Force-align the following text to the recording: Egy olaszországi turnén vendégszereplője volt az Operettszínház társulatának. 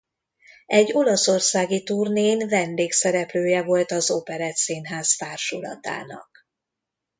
Egy 0.65 0.89
olaszországi 0.93 1.83
turnén 1.83 2.47
vendégszereplője 2.47 3.63
volt 3.63 3.91
az 3.91 4.09
Operettszínház 4.09 5.15
társulatának. 5.15 6.47